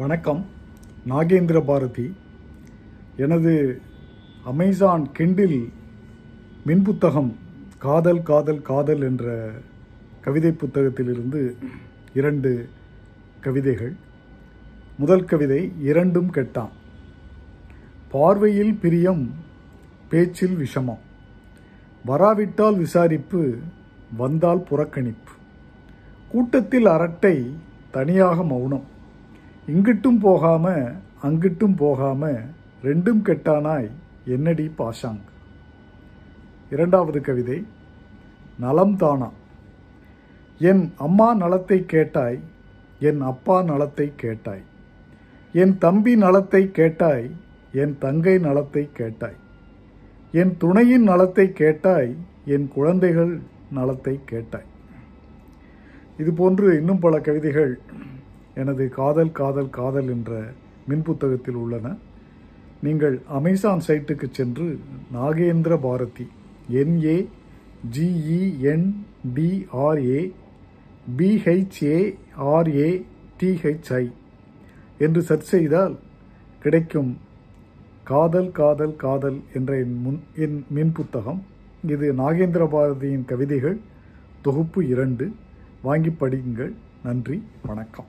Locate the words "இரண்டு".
12.14-12.68, 84.88-85.26